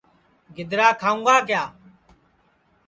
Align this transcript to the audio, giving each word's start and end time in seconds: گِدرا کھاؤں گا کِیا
گِدرا 0.55 0.87
کھاؤں 1.01 1.21
گا 1.25 1.35
کِیا 1.47 1.63